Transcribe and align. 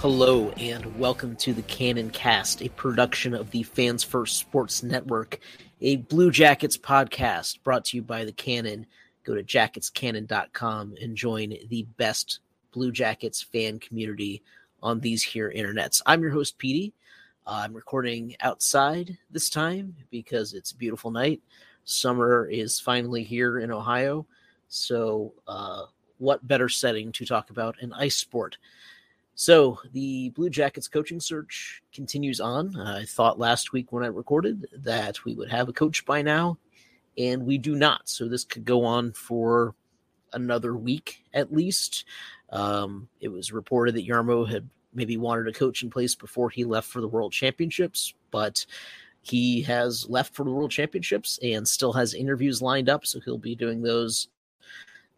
Hello 0.00 0.48
and 0.52 0.98
welcome 0.98 1.36
to 1.36 1.52
the 1.52 1.60
Cannon 1.60 2.08
Cast, 2.08 2.62
a 2.62 2.70
production 2.70 3.34
of 3.34 3.50
the 3.50 3.64
Fans 3.64 4.02
First 4.02 4.38
Sports 4.38 4.82
Network, 4.82 5.38
a 5.82 5.96
Blue 5.96 6.30
Jackets 6.30 6.78
podcast 6.78 7.62
brought 7.64 7.84
to 7.84 7.98
you 7.98 8.02
by 8.02 8.24
the 8.24 8.32
Cannon. 8.32 8.86
Go 9.24 9.34
to 9.34 9.42
jacketscannon.com 9.44 10.94
and 11.02 11.14
join 11.14 11.54
the 11.68 11.86
best 11.98 12.40
Blue 12.72 12.90
Jackets 12.90 13.42
fan 13.42 13.78
community 13.78 14.42
on 14.82 15.00
these 15.00 15.22
here 15.22 15.52
internets. 15.54 16.00
I'm 16.06 16.22
your 16.22 16.30
host, 16.30 16.56
Petey. 16.56 16.94
Uh, 17.46 17.60
I'm 17.64 17.74
recording 17.74 18.36
outside 18.40 19.18
this 19.30 19.50
time 19.50 19.94
because 20.10 20.54
it's 20.54 20.72
a 20.72 20.76
beautiful 20.76 21.10
night. 21.10 21.42
Summer 21.84 22.46
is 22.46 22.80
finally 22.80 23.22
here 23.22 23.58
in 23.58 23.70
Ohio. 23.70 24.24
So, 24.66 25.34
uh, 25.46 25.82
what 26.16 26.48
better 26.48 26.70
setting 26.70 27.12
to 27.12 27.26
talk 27.26 27.50
about 27.50 27.82
an 27.82 27.92
ice 27.92 28.16
sport? 28.16 28.56
So 29.40 29.78
the 29.94 30.28
Blue 30.28 30.50
Jackets 30.50 30.86
coaching 30.86 31.18
search 31.18 31.82
continues 31.94 32.40
on. 32.40 32.78
I 32.78 33.06
thought 33.06 33.38
last 33.38 33.72
week 33.72 33.90
when 33.90 34.04
I 34.04 34.08
recorded 34.08 34.66
that 34.70 35.24
we 35.24 35.34
would 35.34 35.50
have 35.50 35.66
a 35.66 35.72
coach 35.72 36.04
by 36.04 36.20
now, 36.20 36.58
and 37.16 37.46
we 37.46 37.56
do 37.56 37.74
not. 37.74 38.06
So 38.06 38.28
this 38.28 38.44
could 38.44 38.66
go 38.66 38.84
on 38.84 39.12
for 39.12 39.74
another 40.34 40.76
week 40.76 41.24
at 41.32 41.54
least. 41.54 42.04
Um, 42.50 43.08
it 43.22 43.28
was 43.28 43.50
reported 43.50 43.94
that 43.94 44.06
Jarmo 44.06 44.46
had 44.46 44.68
maybe 44.92 45.16
wanted 45.16 45.48
a 45.48 45.58
coach 45.58 45.82
in 45.82 45.88
place 45.88 46.14
before 46.14 46.50
he 46.50 46.64
left 46.64 46.88
for 46.90 47.00
the 47.00 47.08
World 47.08 47.32
Championships, 47.32 48.12
but 48.30 48.66
he 49.22 49.62
has 49.62 50.06
left 50.06 50.34
for 50.34 50.44
the 50.44 50.50
World 50.50 50.70
Championships 50.70 51.38
and 51.42 51.66
still 51.66 51.94
has 51.94 52.12
interviews 52.12 52.60
lined 52.60 52.90
up. 52.90 53.06
So 53.06 53.20
he'll 53.20 53.38
be 53.38 53.54
doing 53.54 53.80
those 53.80 54.28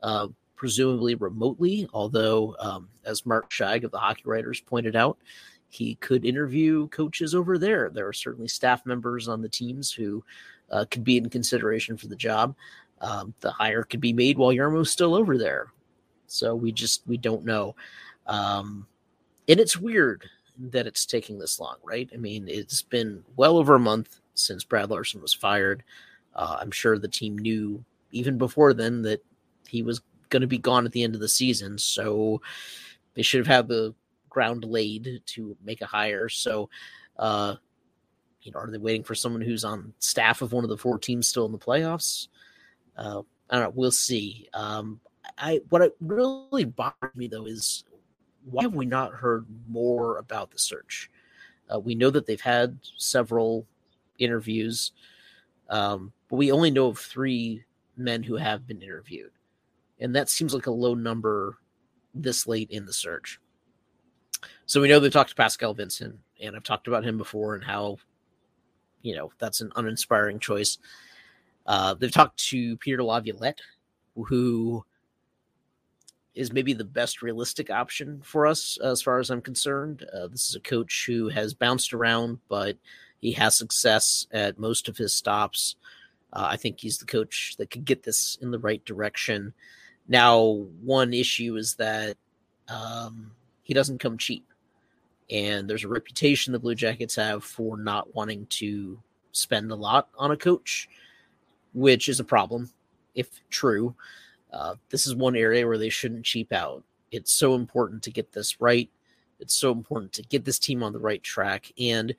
uh, 0.01 0.29
presumably 0.63 1.17
remotely, 1.17 1.89
although, 1.93 2.55
um, 2.61 2.89
as 3.05 3.27
Mark 3.27 3.51
Scheig 3.51 3.83
of 3.83 3.91
the 3.91 3.99
Hockey 3.99 4.23
Writers 4.27 4.61
pointed 4.61 4.95
out, 4.95 5.19
he 5.69 5.97
could 5.97 6.25
interview 6.25 6.87
coaches 6.91 7.35
over 7.35 7.59
there. 7.59 7.91
There 7.91 8.07
are 8.07 8.13
certainly 8.13 8.47
staff 8.47 8.87
members 8.87 9.27
on 9.27 9.43
the 9.43 9.49
teams 9.49 9.91
who 9.91 10.23
uh, 10.71 10.85
could 10.89 11.03
be 11.03 11.17
in 11.17 11.29
consideration 11.31 11.97
for 11.97 12.07
the 12.07 12.15
job. 12.15 12.55
Um, 13.01 13.35
the 13.41 13.51
hire 13.51 13.83
could 13.83 14.01
be 14.01 14.13
made 14.13 14.39
while 14.39 14.53
Jarmo's 14.53 14.93
still 14.93 15.17
over 15.17 15.37
there. 15.37 15.73
So 16.29 16.55
we 16.55 16.71
just 16.71 17.03
we 17.09 17.17
don't 17.17 17.45
know. 17.45 17.75
Um, 18.29 18.87
and 19.49 19.59
it's 19.59 19.77
weird 19.77 20.23
that 20.71 20.87
it's 20.87 21.07
taking 21.07 21.41
this 21.41 21.59
long, 21.59 21.79
right? 21.83 22.09
I 22.15 22.19
mean, 22.19 22.47
it's 22.47 22.83
been 22.83 23.25
well 23.35 23.57
over 23.57 23.75
a 23.75 23.81
month 23.81 24.21
since 24.35 24.63
Brad 24.63 24.91
Larsen 24.91 25.21
was 25.21 25.35
fired. 25.35 25.83
Uh, 26.37 26.59
I'm 26.61 26.71
sure 26.71 27.01
the 27.01 27.09
team 27.09 27.37
knew 27.37 27.85
even 28.13 28.39
before 28.39 28.75
then 28.75 29.03
that 29.03 29.25
he 29.67 29.83
was 29.83 30.03
going 30.33 30.41
to 30.41 30.49
be 30.49 30.59
gone 30.59 30.87
at 30.87 30.93
the 30.93 31.05
end 31.05 31.15
of 31.15 31.21
the 31.21 31.29
season. 31.29 31.79
So 31.79 32.43
they 33.15 33.23
should 33.23 33.39
have 33.39 33.47
had 33.47 33.69
the 33.69 33.95
ground 34.29 34.65
laid 34.65 35.23
to 35.27 35.57
make 35.63 35.83
a 35.83 35.87
hire. 35.87 36.29
So, 36.29 36.71
uh, 37.19 37.57
you 38.41 38.51
know, 38.51 38.59
are 38.59 38.71
they 38.71 38.79
waiting 38.79 39.05
for 39.05 39.15
someone 39.15 39.43
who's 39.43 39.65
on 39.65 39.93
staff 39.99 40.43
of 40.43 40.53
one 40.53 40.65
of 40.65 40.71
the 40.71 40.79
four 40.79 40.99
teams 40.99 41.29
still 41.29 41.47
in 41.47 41.53
the 41.53 41.59
playoffs? 41.59 42.29
Uh, 42.97 43.23
I 43.51 43.59
don't 43.59 43.65
know. 43.65 43.73
We'll 43.75 43.93
see. 43.93 44.49
Um, 44.55 45.01
I 45.39 45.61
what 45.69 45.83
it 45.83 45.97
really 46.01 46.65
bothered 46.65 47.15
me 47.15 47.29
though 47.29 47.47
is 47.47 47.85
why 48.45 48.63
have 48.63 48.75
we 48.75 48.87
not 48.87 49.13
heard 49.13 49.47
more 49.69 50.19
about 50.19 50.51
the 50.51 50.59
search? 50.59 51.11
Uh, 51.73 51.79
we 51.79 51.95
know 51.95 52.11
that 52.11 52.27
they've 52.27 52.41
had 52.41 52.79
several 52.97 53.67
interviews, 54.19 54.93
um, 55.69 56.13
but 56.29 56.37
we 56.37 56.51
only 56.51 56.71
know 56.71 56.89
of 56.89 56.99
three 56.99 57.65
men 57.97 58.23
who 58.23 58.37
have 58.37 58.67
been 58.67 58.83
interviewed 58.83 59.31
and 60.03 60.17
that 60.17 60.29
seems 60.29 60.53
like 60.53 60.67
a 60.67 60.73
low 60.73 60.95
number 60.95 61.57
this 62.13 62.47
late 62.47 62.71
in 62.71 62.85
the 62.85 62.93
search. 62.93 63.41
So 64.67 64.81
we 64.81 64.89
know 64.89 64.99
they 64.99 65.09
talked 65.09 65.31
to 65.31 65.37
Pascal 65.37 65.75
Vincent, 65.75 66.17
and 66.41 66.57
I've 66.57 66.65
talked 66.65 66.89
about 66.89 67.05
him 67.05 67.17
before 67.17 67.55
and 67.55 67.63
how, 67.63 67.99
you 69.03 69.15
know, 69.15 69.31
that's 69.39 69.61
an 69.61 69.71
uninspiring 69.77 70.41
choice. 70.41 70.79
Uh, 71.67 71.95
they've 71.95 72.11
talked 72.11 72.39
to 72.49 72.77
Peter 72.79 73.03
Laviolette, 73.03 73.61
who 74.17 74.85
is 76.35 76.53
maybe 76.53 76.73
the 76.73 76.85
best 76.85 77.23
realistic 77.23 77.71
option 77.71 78.21
for 78.25 78.47
us 78.47 78.79
as 78.83 79.03
far 79.03 79.21
as 79.21 79.31
I'm 79.31 79.43
concerned. 79.43 80.05
Uh, 80.13 80.27
this 80.27 80.49
is 80.49 80.57
a 80.57 80.61
coach 80.61 81.05
who 81.07 81.29
has 81.29 81.55
bounced 81.55 81.95
around, 81.95 82.39
but 82.49 82.77
he 83.21 83.33
has 83.33 83.57
success 83.57 84.27
at 84.33 84.59
most 84.59 84.89
of 84.89 84.97
his 84.97 85.15
stops. 85.15 85.77
Uh, 86.33 86.49
I 86.51 86.57
think 86.57 86.81
he's 86.81 86.99
the 86.99 87.07
coach 87.07 87.55
that 87.59 87.71
could 87.71 87.85
get 87.85 88.03
this 88.03 88.37
in 88.41 88.51
the 88.51 88.59
right 88.59 88.85
direction. 88.85 89.53
Now, 90.09 90.67
one 90.83 91.15
issue 91.15 91.57
is 91.57 91.75
that 91.77 92.17
um, 92.69 93.33
he 93.63 93.75
doesn't 93.75 94.01
come 94.01 94.19
cheap. 94.19 94.47
And 95.31 95.69
there's 95.69 95.85
a 95.85 95.89
reputation 95.89 96.53
the 96.53 96.59
Blue 96.59 96.75
Jackets 96.75 97.17
have 97.17 97.43
for 97.43 97.79
not 97.79 98.15
wanting 98.15 98.47
to 98.47 98.99
spend 99.33 99.71
a 99.71 99.77
lot 99.77 100.09
on 100.19 100.31
a 100.31 100.37
coach, 100.37 100.89
which 101.73 102.09
is 102.09 102.21
a 102.21 102.25
problem 102.25 102.71
if 103.15 103.29
true. 103.49 103.95
Uh, 104.53 104.75
this 104.91 105.07
is 105.07 105.15
one 105.15 105.37
area 105.37 105.67
where 105.67 105.79
they 105.79 105.89
shouldn't 105.89 106.27
cheap 106.27 106.53
out. 106.53 106.83
It's 107.11 107.33
so 107.33 107.55
important 107.55 108.03
to 108.03 108.11
get 108.11 108.33
this 108.33 108.61
right. 108.61 108.91
It's 109.41 109.57
so 109.57 109.73
important 109.73 110.13
to 110.15 110.23
get 110.23 110.45
this 110.45 110.59
team 110.59 110.83
on 110.83 110.93
the 110.93 110.99
right 110.99 111.23
track. 111.23 111.73
And 111.79 112.15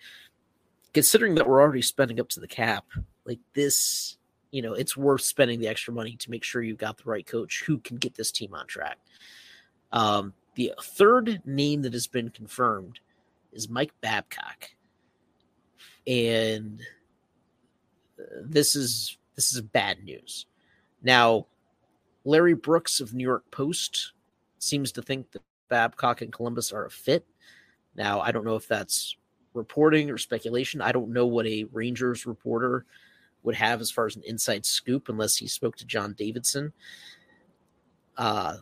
considering 0.94 1.35
that 1.35 1.47
we're 1.47 1.62
already 1.62 1.81
spending 1.81 2.19
up 2.19 2.30
to 2.30 2.39
the 2.39 2.47
cap, 2.47 2.85
like 3.25 3.39
this, 3.53 4.18
you 4.53 4.61
know, 4.61 4.73
it's 4.73 4.95
worth 4.95 5.21
spending 5.21 5.59
the 5.59 5.67
extra 5.67 5.91
money 5.91 6.15
to 6.15 6.29
make 6.29 6.44
sure 6.44 6.61
you've 6.61 6.77
got 6.77 6.97
the 6.97 7.09
right 7.09 7.25
coach 7.25 7.63
who 7.65 7.79
can 7.79 7.97
get 7.97 8.13
this 8.13 8.31
team 8.31 8.53
on 8.53 8.67
track. 8.67 9.00
Um, 9.91 10.33
the 10.53 10.73
third 10.79 11.41
name 11.44 11.81
that 11.81 11.94
has 11.94 12.05
been 12.05 12.29
confirmed 12.29 13.00
is 13.51 13.67
Mike 13.67 13.94
Babcock. 14.00 14.69
And 16.05 16.81
uh, 18.19 18.41
this 18.44 18.75
is 18.75 19.17
this 19.35 19.55
is 19.55 19.61
bad 19.61 20.03
news. 20.03 20.45
Now, 21.01 21.47
Larry 22.23 22.53
Brooks 22.53 22.99
of 22.99 23.15
New 23.15 23.23
York 23.23 23.49
Post 23.49 24.13
seems 24.59 24.91
to 24.91 25.01
think 25.01 25.31
that 25.31 25.41
Babcock 25.67 26.21
and 26.21 26.31
Columbus 26.31 26.71
are 26.71 26.85
a 26.85 26.91
fit. 26.91 27.25
Now, 27.95 28.21
I 28.21 28.31
don't 28.31 28.45
know 28.45 28.56
if 28.56 28.67
that's 28.67 29.17
reporting 29.56 30.11
or 30.11 30.19
speculation. 30.19 30.79
I 30.79 30.91
don't 30.91 31.11
know 31.11 31.25
what 31.25 31.47
a 31.47 31.63
Rangers 31.71 32.27
reporter 32.27 32.85
would 33.44 33.56
have 33.56 33.81
as 33.81 33.92
far 33.92 34.06
as 34.06 34.16
an 34.16 34.24
inside 34.25 34.66
scoop 34.66 35.10
unless 35.10 35.36
he 35.36 35.48
spoke 35.48 35.75
to 35.78 35.86
John 35.86 36.13
Davidson. 36.13 36.74
Uh, 38.18 38.57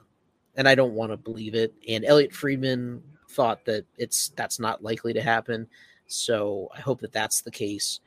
and 0.55 0.67
I 0.67 0.75
don't 0.75 0.93
want 0.93 1.11
to 1.11 1.17
believe 1.17 1.55
it. 1.55 1.73
And 1.87 2.05
Elliot 2.05 2.33
Friedman 2.33 3.01
thought 3.29 3.65
that 3.65 3.85
it's 3.97 4.29
that's 4.29 4.59
not 4.59 4.83
likely 4.83 5.13
to 5.13 5.21
happen. 5.21 5.67
So 6.07 6.69
I 6.75 6.81
hope 6.81 7.01
that 7.01 7.13
that's 7.13 7.41
the 7.41 7.51
case. 7.51 8.01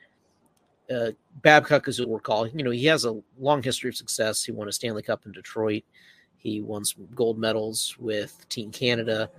Uh, 0.93 1.11
Babcock, 1.41 1.87
as 1.87 1.97
you'll 1.97 2.13
recall, 2.13 2.47
you 2.47 2.63
know 2.63 2.71
he 2.71 2.85
has 2.85 3.05
a 3.05 3.19
long 3.39 3.63
history 3.63 3.89
of 3.89 3.95
success. 3.95 4.43
He 4.43 4.51
won 4.51 4.67
a 4.67 4.71
Stanley 4.71 5.01
Cup 5.01 5.25
in 5.25 5.31
Detroit. 5.31 5.83
He 6.37 6.61
won 6.61 6.85
some 6.85 7.07
gold 7.15 7.39
medals 7.39 7.95
with 7.97 8.47
Team 8.49 8.71
Canada. 8.71 9.31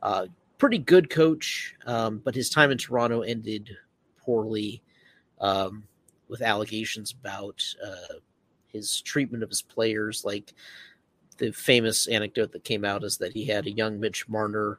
Uh, 0.00 0.26
pretty 0.58 0.78
good 0.78 1.10
coach, 1.10 1.74
um, 1.86 2.20
but 2.24 2.34
his 2.34 2.48
time 2.48 2.70
in 2.70 2.78
Toronto 2.78 3.22
ended 3.22 3.76
poorly 4.18 4.80
um, 5.40 5.84
with 6.28 6.42
allegations 6.42 7.14
about 7.18 7.62
uh, 7.84 8.14
his 8.72 9.00
treatment 9.02 9.42
of 9.42 9.48
his 9.48 9.62
players. 9.62 10.24
Like 10.24 10.52
the 11.38 11.52
famous 11.52 12.06
anecdote 12.06 12.52
that 12.52 12.64
came 12.64 12.84
out 12.84 13.04
is 13.04 13.16
that 13.18 13.32
he 13.32 13.44
had 13.44 13.66
a 13.66 13.72
young 13.72 14.00
Mitch 14.00 14.28
Marner 14.28 14.78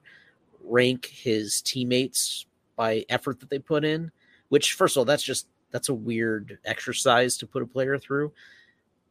rank 0.64 1.06
his 1.06 1.62
teammates 1.62 2.46
by 2.76 3.06
effort 3.10 3.40
that 3.40 3.50
they 3.50 3.60
put 3.60 3.86
in, 3.86 4.12
which, 4.50 4.74
first 4.74 4.96
of 4.96 5.00
all, 5.00 5.06
that's 5.06 5.24
just 5.24 5.48
that's 5.72 5.90
a 5.90 5.94
weird 5.94 6.58
exercise 6.66 7.38
to 7.38 7.48
put 7.48 7.64
a 7.64 7.68
player 7.68 7.98
through. 7.98 8.32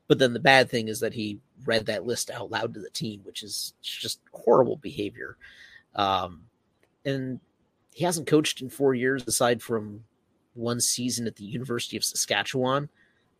But 0.06 0.18
then 0.18 0.32
the 0.32 0.40
bad 0.40 0.70
thing 0.70 0.88
is 0.88 1.00
that 1.00 1.14
he 1.14 1.38
read 1.64 1.86
that 1.86 2.06
list 2.06 2.30
out 2.30 2.50
loud 2.50 2.74
to 2.74 2.80
the 2.80 2.90
team, 2.90 3.20
which 3.24 3.42
is 3.42 3.74
just 3.82 4.20
horrible 4.32 4.76
behavior. 4.76 5.36
Um, 5.94 6.42
and 7.04 7.40
he 7.92 8.04
hasn't 8.04 8.26
coached 8.26 8.60
in 8.60 8.68
four 8.68 8.94
years 8.94 9.26
aside 9.26 9.62
from 9.62 10.04
one 10.54 10.80
season 10.80 11.26
at 11.26 11.36
the 11.36 11.44
University 11.44 11.96
of 11.96 12.04
Saskatchewan, 12.04 12.88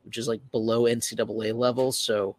which 0.05 0.19
is 0.19 0.29
like 0.29 0.41
below 0.51 0.83
NCAA 0.83 1.55
level. 1.55 1.93
So, 1.93 2.37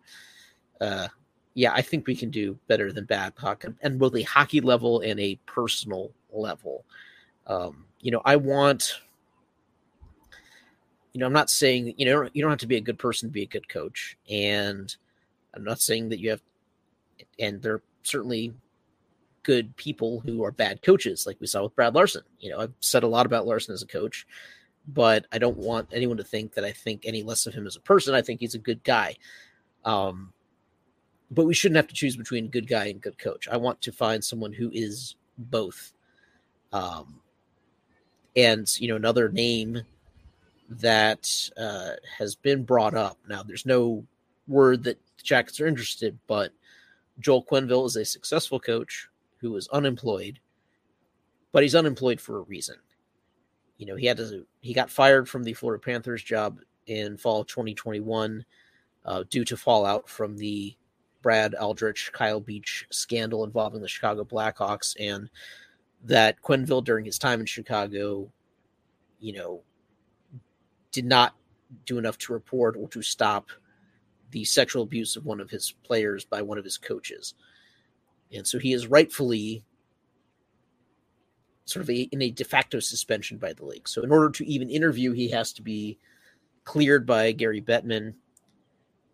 uh, 0.81 1.07
yeah, 1.53 1.71
I 1.73 1.81
think 1.81 2.05
we 2.05 2.15
can 2.15 2.29
do 2.29 2.57
better 2.67 2.91
than 2.91 3.05
Babcock 3.05 3.65
and 3.81 3.99
both 3.99 4.15
a 4.15 4.23
hockey 4.23 4.61
level 4.61 5.01
and 5.01 5.19
a 5.19 5.39
personal 5.45 6.11
level. 6.31 6.85
Um, 7.47 7.85
you 7.99 8.11
know, 8.11 8.21
I 8.25 8.35
want 8.35 8.99
you 11.15 11.19
know, 11.19 11.27
I'm 11.27 11.33
not 11.33 11.49
saying 11.49 11.93
you 11.95 12.05
know 12.05 12.29
you 12.33 12.41
don't 12.41 12.51
have 12.51 12.59
to 12.59 12.67
be 12.67 12.75
a 12.75 12.81
good 12.81 12.99
person 12.99 13.29
to 13.29 13.33
be 13.33 13.43
a 13.43 13.47
good 13.47 13.69
coach, 13.69 14.17
and 14.29 14.93
I'm 15.53 15.63
not 15.63 15.79
saying 15.79 16.09
that 16.09 16.19
you 16.19 16.29
have, 16.31 16.41
and 17.39 17.61
there 17.61 17.75
are 17.75 17.83
certainly 18.03 18.53
good 19.43 19.73
people 19.77 20.19
who 20.19 20.43
are 20.43 20.51
bad 20.51 20.81
coaches, 20.81 21.25
like 21.25 21.37
we 21.39 21.47
saw 21.47 21.63
with 21.63 21.75
Brad 21.75 21.95
Larsen. 21.95 22.23
You 22.39 22.49
know, 22.49 22.59
I've 22.59 22.73
said 22.81 23.03
a 23.03 23.07
lot 23.07 23.25
about 23.25 23.47
Larsen 23.47 23.73
as 23.73 23.81
a 23.81 23.87
coach, 23.87 24.27
but 24.87 25.25
I 25.31 25.37
don't 25.37 25.57
want 25.57 25.89
anyone 25.91 26.17
to 26.17 26.23
think 26.23 26.53
that 26.53 26.63
I 26.63 26.71
think 26.71 27.05
any 27.05 27.23
less 27.23 27.45
of 27.45 27.53
him 27.53 27.65
as 27.65 27.75
a 27.75 27.81
person. 27.81 28.13
I 28.13 28.21
think 28.21 28.39
he's 28.39 28.55
a 28.55 28.59
good 28.59 28.83
guy. 28.83 29.15
Um, 29.83 30.33
but 31.31 31.45
we 31.45 31.53
shouldn't 31.53 31.77
have 31.77 31.87
to 31.87 31.95
choose 31.95 32.15
between 32.15 32.49
good 32.49 32.67
guy 32.67 32.85
and 32.85 33.01
good 33.01 33.17
coach. 33.17 33.47
I 33.47 33.57
want 33.57 33.81
to 33.81 33.91
find 33.91 34.23
someone 34.23 34.53
who 34.53 34.69
is 34.73 35.15
both. 35.37 35.93
Um, 36.71 37.21
and 38.35 38.67
you 38.79 38.87
know, 38.87 38.95
another 38.95 39.29
name 39.29 39.81
that 40.69 41.49
uh, 41.57 41.91
has 42.17 42.35
been 42.35 42.63
brought 42.63 42.95
up. 42.95 43.17
Now, 43.27 43.43
there's 43.43 43.65
no 43.65 44.05
word 44.47 44.83
that 44.83 44.99
the 45.17 45.23
Jackets 45.23 45.59
are 45.59 45.67
interested, 45.67 46.17
but 46.27 46.51
Joel 47.19 47.43
Quenneville 47.43 47.85
is 47.85 47.95
a 47.95 48.05
successful 48.05 48.59
coach 48.59 49.07
who 49.37 49.55
is 49.55 49.67
unemployed, 49.69 50.39
but 51.51 51.63
he's 51.63 51.75
unemployed 51.75 52.19
for 52.19 52.37
a 52.37 52.41
reason. 52.41 52.75
You 53.77 53.85
know, 53.85 53.95
he 53.95 54.05
had 54.05 54.17
to 54.17 54.45
he 54.61 54.73
got 54.73 54.89
fired 54.89 55.27
from 55.27 55.43
the 55.43 55.53
Florida 55.53 55.81
Panthers 55.81 56.23
job 56.23 56.59
in 56.87 57.17
fall 57.17 57.43
2021 57.43 58.45
uh, 59.05 59.23
due 59.29 59.45
to 59.45 59.57
fallout 59.57 60.09
from 60.09 60.37
the 60.37 60.75
Brad 61.21 61.55
Aldrich 61.55 62.11
Kyle 62.13 62.39
Beach 62.39 62.85
scandal 62.91 63.43
involving 63.43 63.81
the 63.81 63.87
Chicago 63.87 64.23
Blackhawks, 64.23 64.95
and 64.99 65.29
that 66.03 66.41
Quenneville 66.41 66.83
during 66.83 67.05
his 67.05 67.17
time 67.17 67.39
in 67.39 67.45
Chicago, 67.45 68.31
you 69.19 69.33
know, 69.33 69.61
did 70.91 71.05
not 71.05 71.35
do 71.85 71.97
enough 71.97 72.17
to 72.19 72.33
report 72.33 72.75
or 72.77 72.87
to 72.89 73.01
stop 73.01 73.49
the 74.31 74.45
sexual 74.45 74.83
abuse 74.83 75.15
of 75.15 75.25
one 75.25 75.39
of 75.39 75.49
his 75.49 75.73
players 75.83 76.25
by 76.25 76.41
one 76.41 76.57
of 76.57 76.63
his 76.63 76.77
coaches. 76.77 77.33
And 78.31 78.45
so 78.45 78.59
he 78.59 78.73
is 78.73 78.87
rightfully 78.87 79.63
sort 81.65 81.81
of 81.83 81.89
a, 81.89 82.01
in 82.11 82.21
a 82.21 82.31
de 82.31 82.43
facto 82.43 82.79
suspension 82.79 83.37
by 83.37 83.53
the 83.53 83.65
league. 83.65 83.87
So 83.87 84.01
in 84.03 84.11
order 84.11 84.29
to 84.29 84.45
even 84.47 84.69
interview, 84.69 85.11
he 85.11 85.29
has 85.29 85.51
to 85.53 85.61
be 85.61 85.97
cleared 86.63 87.05
by 87.05 87.31
Gary 87.31 87.61
Bettman. 87.61 88.13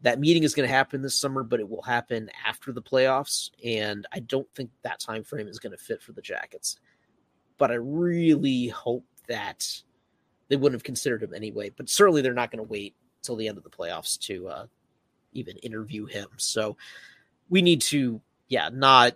That 0.02 0.20
meeting 0.20 0.44
is 0.44 0.54
going 0.54 0.68
to 0.68 0.74
happen 0.74 1.02
this 1.02 1.20
summer, 1.20 1.44
but 1.44 1.60
it 1.60 1.70
will 1.70 1.82
happen 1.82 2.30
after 2.46 2.72
the 2.72 2.82
playoffs, 2.82 3.52
and 3.64 4.08
I 4.12 4.20
don't 4.20 4.48
think 4.56 4.72
that 4.82 5.00
time 5.00 5.24
frame 5.24 5.48
is 5.48 5.60
going 5.60 5.72
to 5.72 5.84
fit 5.84 6.02
for 6.02 6.12
the 6.12 6.22
Jackets. 6.22 6.80
But 7.58 7.72
I 7.72 7.76
really 7.76 8.68
hope 8.70 9.06
that 9.28 9.84
they 10.48 10.56
wouldn't 10.56 10.80
have 10.80 10.84
considered 10.84 11.24
him 11.24 11.34
anyway. 11.34 11.70
But 11.70 11.88
certainly 11.88 12.22
they're 12.22 12.34
not 12.34 12.52
going 12.52 12.66
to 12.66 12.70
wait 12.70 12.96
till 13.22 13.36
the 13.36 13.48
end 13.48 13.58
of 13.58 13.64
the 13.64 13.70
playoffs 13.70 14.20
to 14.22 14.48
uh, 14.48 14.66
even 15.34 15.56
interview 15.58 16.06
him. 16.08 16.28
So 16.38 16.76
we 17.50 17.62
need 17.62 17.82
to, 17.82 18.20
yeah, 18.48 18.70
not 18.74 19.14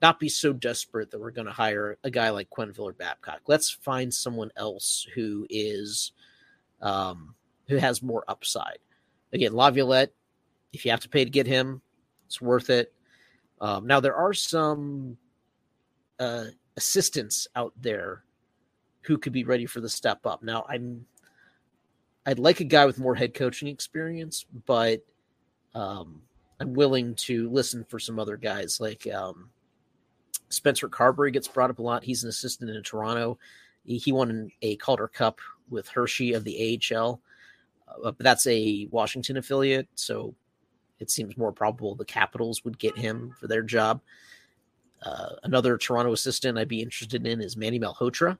not 0.00 0.20
be 0.20 0.28
so 0.28 0.52
desperate 0.52 1.10
that 1.10 1.20
we're 1.20 1.30
going 1.30 1.46
to 1.46 1.52
hire 1.52 1.98
a 2.04 2.10
guy 2.10 2.30
like 2.30 2.50
Quenneville 2.50 2.80
or 2.80 2.92
Babcock. 2.92 3.40
Let's 3.46 3.70
find 3.70 4.12
someone 4.12 4.50
else 4.56 5.06
who 5.14 5.46
is 5.50 6.12
um, 6.80 7.34
who 7.66 7.76
has 7.76 8.02
more 8.02 8.24
upside. 8.28 8.78
Again, 9.32 9.52
Laviolette, 9.52 10.12
if 10.72 10.84
you 10.84 10.90
have 10.90 11.00
to 11.00 11.08
pay 11.08 11.24
to 11.24 11.30
get 11.30 11.46
him, 11.46 11.82
it's 12.26 12.40
worth 12.40 12.70
it. 12.70 12.92
Um, 13.60 13.86
now 13.86 14.00
there 14.00 14.14
are 14.14 14.32
some 14.32 15.16
uh, 16.20 16.44
assistants 16.76 17.48
out 17.56 17.72
there 17.80 18.22
who 19.02 19.18
could 19.18 19.32
be 19.32 19.44
ready 19.44 19.66
for 19.66 19.80
the 19.80 19.88
step 19.88 20.26
up. 20.26 20.42
Now, 20.42 20.64
I'm 20.68 21.06
I'd 22.26 22.38
like 22.38 22.60
a 22.60 22.64
guy 22.64 22.84
with 22.84 22.98
more 22.98 23.14
head 23.14 23.32
coaching 23.32 23.68
experience, 23.68 24.44
but 24.66 25.00
um, 25.74 26.20
I'm 26.60 26.74
willing 26.74 27.14
to 27.14 27.48
listen 27.50 27.84
for 27.88 27.98
some 27.98 28.18
other 28.18 28.36
guys 28.36 28.80
like 28.80 29.06
um, 29.06 29.48
Spencer 30.48 30.88
Carbery 30.88 31.32
gets 31.32 31.48
brought 31.48 31.70
up 31.70 31.78
a 31.78 31.82
lot. 31.82 32.04
He's 32.04 32.22
an 32.22 32.28
assistant 32.28 32.70
in 32.70 32.82
Toronto. 32.82 33.38
He, 33.84 33.98
he 33.98 34.12
won 34.12 34.50
a 34.62 34.76
Calder 34.76 35.08
Cup 35.08 35.40
with 35.70 35.88
Hershey 35.88 36.32
of 36.32 36.44
the 36.44 36.80
AHL, 36.92 37.20
uh, 37.88 38.12
but 38.12 38.18
that's 38.18 38.46
a 38.46 38.88
Washington 38.90 39.36
affiliate, 39.36 39.88
so 39.94 40.34
it 40.98 41.10
seems 41.10 41.36
more 41.36 41.52
probable 41.52 41.94
the 41.94 42.04
Capitals 42.04 42.64
would 42.64 42.78
get 42.78 42.96
him 42.96 43.34
for 43.38 43.46
their 43.46 43.62
job. 43.62 44.00
Uh, 45.02 45.36
another 45.44 45.78
Toronto 45.78 46.12
assistant 46.12 46.58
I'd 46.58 46.68
be 46.68 46.82
interested 46.82 47.26
in 47.26 47.40
is 47.40 47.56
Manny 47.56 47.78
Malhotra. 47.78 48.36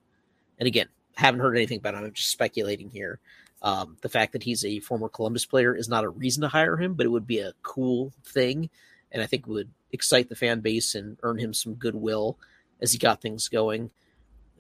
And 0.58 0.66
again, 0.66 0.88
haven't 1.14 1.40
heard 1.40 1.56
anything 1.56 1.78
about 1.78 1.94
him. 1.94 2.04
I'm 2.04 2.12
just 2.12 2.30
speculating 2.30 2.90
here. 2.90 3.20
Um, 3.62 3.96
the 4.02 4.08
fact 4.08 4.32
that 4.32 4.42
he's 4.42 4.64
a 4.64 4.80
former 4.80 5.08
Columbus 5.08 5.46
player 5.46 5.74
is 5.74 5.88
not 5.88 6.04
a 6.04 6.08
reason 6.08 6.42
to 6.42 6.48
hire 6.48 6.76
him, 6.76 6.94
but 6.94 7.06
it 7.06 7.10
would 7.10 7.26
be 7.26 7.40
a 7.40 7.54
cool 7.62 8.12
thing, 8.24 8.70
and 9.10 9.22
I 9.22 9.26
think 9.26 9.46
would 9.46 9.70
excite 9.92 10.28
the 10.28 10.36
fan 10.36 10.60
base 10.60 10.94
and 10.94 11.16
earn 11.22 11.38
him 11.38 11.54
some 11.54 11.74
goodwill 11.74 12.38
as 12.80 12.92
he 12.92 12.98
got 12.98 13.20
things 13.20 13.48
going. 13.48 13.90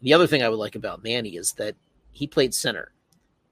The 0.02 0.14
other 0.14 0.26
thing 0.26 0.42
I 0.42 0.48
would 0.48 0.58
like 0.58 0.76
about 0.76 1.02
Manny 1.02 1.36
is 1.36 1.52
that 1.54 1.74
he 2.10 2.26
played 2.26 2.54
center, 2.54 2.92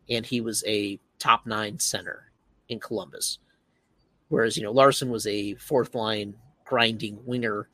and 0.09 0.25
he 0.25 0.41
was 0.41 0.65
a 0.67 0.99
top 1.19 1.47
nine 1.47 1.79
center 1.79 2.31
in 2.69 2.81
Columbus, 2.81 3.39
whereas 4.29 4.57
you 4.57 4.63
know 4.63 4.73
Larsen 4.73 5.11
was 5.11 5.27
a 5.27 5.55
fourth 5.55 5.95
line 5.95 6.35
grinding 6.65 7.19
winger 7.25 7.69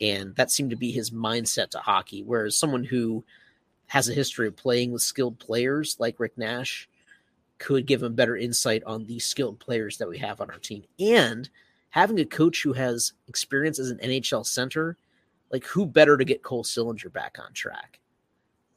And 0.00 0.34
that 0.36 0.50
seemed 0.50 0.70
to 0.70 0.76
be 0.76 0.92
his 0.92 1.10
mindset 1.10 1.70
to 1.70 1.78
hockey. 1.78 2.22
Whereas 2.22 2.56
someone 2.56 2.84
who 2.84 3.24
has 3.86 4.08
a 4.08 4.14
history 4.14 4.48
of 4.48 4.56
playing 4.56 4.92
with 4.92 5.02
skilled 5.02 5.38
players 5.38 5.96
like 5.98 6.20
Rick 6.20 6.36
Nash 6.36 6.88
could 7.58 7.86
give 7.86 8.02
him 8.02 8.14
better 8.14 8.36
insight 8.36 8.82
on 8.84 9.06
the 9.06 9.18
skilled 9.18 9.60
players 9.60 9.98
that 9.98 10.08
we 10.08 10.18
have 10.18 10.40
on 10.40 10.50
our 10.50 10.58
team. 10.58 10.84
And 10.98 11.48
having 11.94 12.18
a 12.18 12.24
coach 12.24 12.64
who 12.64 12.72
has 12.72 13.12
experience 13.28 13.78
as 13.78 13.88
an 13.88 13.98
NHL 13.98 14.44
center, 14.44 14.96
like 15.52 15.64
who 15.64 15.86
better 15.86 16.16
to 16.16 16.24
get 16.24 16.42
Cole 16.42 16.64
Sillinger 16.64 17.12
back 17.12 17.36
on 17.38 17.52
track? 17.52 18.00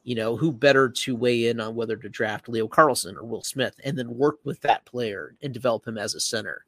You 0.04 0.14
know, 0.14 0.36
who 0.36 0.52
better 0.52 0.88
to 0.88 1.16
weigh 1.16 1.48
in 1.48 1.58
on 1.58 1.74
whether 1.74 1.96
to 1.96 2.08
draft 2.08 2.48
Leo 2.48 2.68
Carlsson 2.68 3.16
or 3.16 3.24
Will 3.24 3.42
Smith 3.42 3.74
and 3.82 3.98
then 3.98 4.16
work 4.16 4.36
with 4.44 4.60
that 4.60 4.84
player 4.84 5.34
and 5.42 5.52
develop 5.52 5.84
him 5.84 5.98
as 5.98 6.14
a 6.14 6.20
center? 6.20 6.64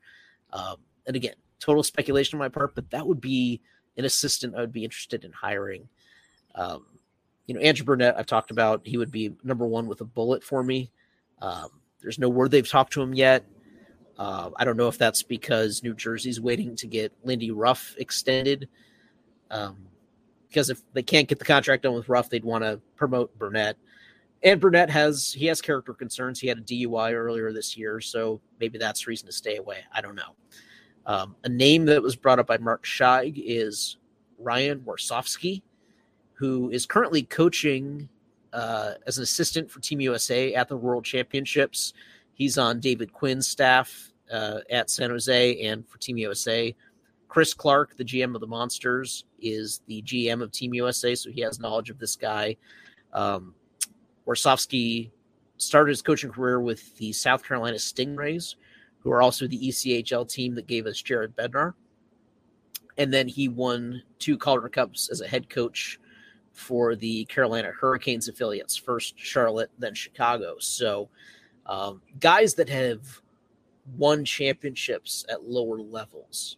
Um, 0.53 0.79
and 1.07 1.15
again, 1.15 1.37
total 1.61 1.85
speculation 1.85 2.37
on 2.37 2.41
my 2.41 2.49
part, 2.49 2.75
but 2.75 2.91
that 2.91 3.07
would 3.07 3.21
be 3.21 3.61
an 3.97 4.05
assistant 4.05 4.57
I 4.57 4.61
would 4.61 4.73
be 4.73 4.83
interested 4.83 5.25
in 5.25 5.31
hiring. 5.31 5.89
Um, 6.57 6.85
you 7.47 7.55
know, 7.55 7.61
Andrew 7.61 7.87
Brunette, 7.87 8.19
I've 8.19 8.27
talked 8.27 8.51
about, 8.51 8.85
he 8.85 8.97
would 8.97 9.13
be 9.13 9.37
number 9.45 9.67
one 9.67 9.87
with 9.87 10.01
a 10.01 10.05
bullet 10.05 10.43
for 10.43 10.65
me. 10.65 10.91
Um, 11.41 11.69
there's 12.03 12.19
no 12.19 12.29
word 12.29 12.51
they've 12.51 12.69
talked 12.69 12.93
to 12.95 13.03
him 13.03 13.15
yet. 13.15 13.45
Uh, 14.21 14.51
I 14.57 14.67
don't 14.67 14.77
know 14.77 14.89
if 14.89 14.99
that's 14.99 15.23
because 15.23 15.83
New 15.83 15.95
Jersey's 15.95 16.43
waiting 16.43 16.77
to 16.77 16.87
get 16.87 17.11
Lindy 17.25 17.51
Ruff 17.51 17.95
extended. 17.97 18.69
Um, 19.51 19.79
because 20.47 20.69
if 20.69 20.83
they 20.93 21.03
can't 21.03 21.27
get 21.27 21.39
the 21.39 21.45
contract 21.45 21.85
done 21.85 21.95
with 21.95 22.11
Ruff, 22.11 22.29
they'd 22.29 22.45
want 22.45 22.63
to 22.63 22.81
promote 22.97 23.37
Brunette. 23.39 23.77
And 24.43 24.61
Brunette 24.61 24.91
has 24.91 25.33
he 25.33 25.47
has 25.47 25.63
character 25.63 25.95
concerns. 25.95 26.39
He 26.39 26.49
had 26.49 26.59
a 26.59 26.63
DUI 26.63 27.15
earlier 27.15 27.51
this 27.51 27.79
year, 27.79 27.99
so 28.01 28.43
maybe 28.59 28.77
that's 28.77 29.07
reason 29.07 29.27
to 29.27 29.33
stay 29.33 29.57
away. 29.57 29.79
I 29.95 30.03
don't 30.03 30.17
know. 30.17 30.35
Um, 31.07 31.35
a 31.45 31.49
name 31.49 31.87
that 31.87 32.03
was 32.03 32.15
brought 32.15 32.39
up 32.39 32.47
by 32.47 32.59
Mark 32.59 32.85
Scheig 32.85 33.43
is 33.43 33.97
Ryan 34.39 34.81
Warsofsky, 34.81 35.63
who 36.35 36.69
is 36.71 36.85
currently 36.85 37.23
coaching 37.23 38.09
uh, 38.53 38.93
as 39.07 39.17
an 39.17 39.23
assistant 39.23 39.71
for 39.71 39.81
Team 39.81 40.01
USA 40.01 40.53
at 40.55 40.69
the 40.69 40.77
World 40.77 41.07
Championships. 41.07 41.95
He's 42.35 42.59
on 42.59 42.81
David 42.81 43.13
Quinn's 43.13 43.47
staff 43.47 44.10
uh, 44.33 44.59
at 44.71 44.91
San 44.91 45.11
Jose 45.11 45.61
and 45.63 45.87
for 45.89 45.99
Team 45.99 46.17
USA. 46.19 46.75
Chris 47.29 47.55
Clark, 47.55 47.97
the 47.97 48.05
GM 48.05 48.35
of 48.35 48.41
the 48.41 48.47
Monsters, 48.47 49.25
is 49.41 49.83
the 49.87 50.03
GM 50.03 50.43
of 50.43 50.51
Team 50.51 50.75
USA, 50.75 51.15
so 51.15 51.31
he 51.31 51.41
has 51.41 51.61
knowledge 51.61 51.89
of 51.89 51.99
this 51.99 52.17
guy. 52.17 52.57
Um, 53.13 53.55
Warsofsky 54.27 55.11
started 55.57 55.91
his 55.91 56.03
coaching 56.03 56.31
career 56.31 56.61
with 56.61 56.97
the 56.97 57.13
South 57.13 57.45
Carolina 57.45 57.77
Stingrays, 57.77 58.57
who 58.99 59.11
are 59.13 59.23
also 59.23 59.47
the 59.47 59.69
ECHL 59.69 60.29
team 60.29 60.55
that 60.57 60.67
gave 60.67 60.87
us 60.87 61.01
Jared 61.01 61.37
Bednar. 61.37 61.75
And 62.99 63.13
then 63.13 63.29
he 63.29 63.49
won 63.49 64.03
two 64.19 64.37
Calder 64.37 64.69
Cups 64.69 65.09
as 65.11 65.21
a 65.21 65.29
head 65.29 65.49
coach 65.49 65.99
for 66.53 66.95
the 66.97 67.25
Carolina 67.27 67.71
Hurricanes 67.71 68.29
affiliates, 68.29 68.77
first 68.77 69.15
Charlotte, 69.17 69.71
then 69.79 69.95
Chicago. 69.95 70.57
So, 70.59 71.09
um, 71.67 72.03
guys 72.19 72.55
that 72.55 72.69
have 72.69 73.23
won 73.97 74.25
championships 74.25 75.25
at 75.29 75.49
lower 75.49 75.81
levels, 75.81 76.57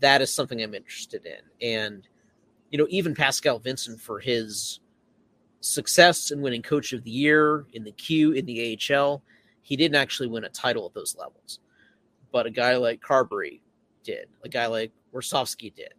that 0.00 0.22
is 0.22 0.32
something 0.32 0.62
I'm 0.62 0.74
interested 0.74 1.26
in. 1.26 1.40
And, 1.66 2.08
you 2.70 2.78
know, 2.78 2.86
even 2.90 3.14
Pascal 3.14 3.58
Vincent 3.58 4.00
for 4.00 4.20
his 4.20 4.80
success 5.60 6.30
in 6.30 6.40
winning 6.40 6.62
Coach 6.62 6.92
of 6.92 7.04
the 7.04 7.10
Year 7.10 7.66
in 7.72 7.84
the 7.84 7.92
Q 7.92 8.32
in 8.32 8.46
the 8.46 8.78
AHL, 8.90 9.22
he 9.62 9.76
didn't 9.76 9.96
actually 9.96 10.28
win 10.28 10.44
a 10.44 10.48
title 10.48 10.86
at 10.86 10.94
those 10.94 11.16
levels. 11.16 11.60
But 12.32 12.46
a 12.46 12.50
guy 12.50 12.76
like 12.76 13.00
Carbery 13.00 13.60
did, 14.02 14.28
a 14.44 14.48
guy 14.48 14.66
like 14.66 14.92
Warsofsky 15.14 15.74
did. 15.74 15.94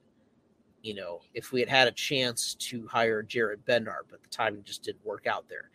You 0.81 0.96
know, 0.96 1.22
if 1.34 1.51
we 1.51 1.60
had 1.60 1.70
had 1.70 1.88
a 1.88 1.91
chance 1.91 2.55
to 2.55 2.88
hire 2.88 3.22
Jared 3.22 3.65
Bednar, 3.65 4.00
but 4.10 4.24
the 4.24 4.29
timing 4.29 4.63
just 4.63 4.84
didn't 4.84 5.05
work 5.05 5.27
out 5.27 5.48
there. 5.48 5.70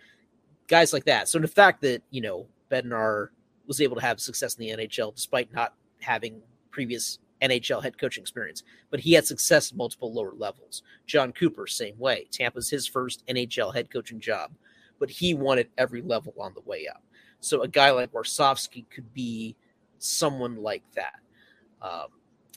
Guys 0.67 0.93
like 0.93 1.05
that. 1.05 1.29
So 1.29 1.39
the 1.39 1.47
fact 1.47 1.81
that, 1.83 2.03
you 2.11 2.21
know, 2.21 2.47
Bednar 2.71 3.29
was 3.67 3.81
able 3.81 3.97
to 3.97 4.03
have 4.03 4.21
success 4.21 4.55
in 4.55 4.67
the 4.67 4.87
NHL 4.87 5.15
despite 5.15 5.53
not 5.53 5.75
having 6.01 6.41
previous 6.71 7.19
NHL 7.43 7.83
head 7.83 7.99
coaching 7.99 8.23
experience, 8.23 8.63
but 8.91 9.01
he 9.01 9.13
had 9.13 9.27
success 9.27 9.71
at 9.71 9.77
multiple 9.77 10.13
lower 10.13 10.33
levels. 10.35 10.83
John 11.07 11.33
Cooper, 11.33 11.67
same 11.67 11.99
way. 11.99 12.27
Tampa's 12.31 12.71
his 12.71 12.87
first 12.87 13.27
NHL 13.27 13.75
head 13.75 13.91
coaching 13.91 14.21
job, 14.21 14.53
but 14.99 15.11
he 15.11 15.35
at 15.59 15.69
every 15.77 16.03
level 16.03 16.35
on 16.39 16.55
the 16.55 16.63
way 16.63 16.87
up. 16.89 17.03
So 17.41 17.63
a 17.63 17.69
guy 17.69 17.91
like 17.91 18.13
Warsofsky 18.13 18.89
could 18.91 19.13
be 19.13 19.57
someone 19.99 20.57
like 20.57 20.83
that. 20.95 21.21
Um, 21.83 22.09